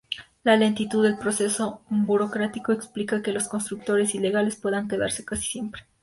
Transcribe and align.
La 0.43 0.57
lentitud 0.57 1.03
del 1.03 1.19
proceso 1.19 1.83
burocrático 1.91 2.71
explica 2.71 3.21
que 3.21 3.31
los 3.33 3.47
constructores 3.47 4.15
ilegales 4.15 4.55
puedan 4.55 4.87
quedarse 4.87 5.23
casi 5.23 5.43
siempre. 5.43 5.83